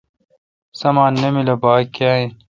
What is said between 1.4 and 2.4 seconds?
اؘ باگ کیااین۔